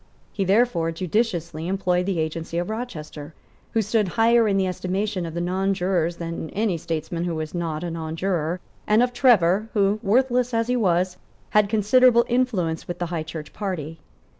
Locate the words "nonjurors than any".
5.41-6.75